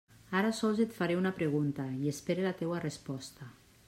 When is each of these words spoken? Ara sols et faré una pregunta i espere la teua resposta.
Ara 0.37 0.49
sols 0.59 0.79
et 0.85 0.95
faré 1.01 1.17
una 1.19 1.33
pregunta 1.41 1.85
i 2.07 2.13
espere 2.13 2.47
la 2.47 2.55
teua 2.63 2.81
resposta. 2.87 3.51